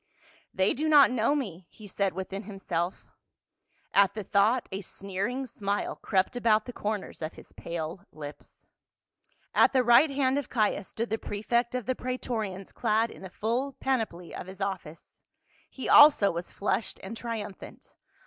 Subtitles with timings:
[0.51, 3.05] "They do not know me," he said within himself.
[3.93, 8.65] At the thought a sneering smile crept about the cor ners of his pale lips.
[9.53, 13.29] At the right hand of Caius stood the prefect of the praetorians clad in the
[13.29, 15.19] full panoply of his office.
[15.69, 17.93] He also was flushed and triumphant.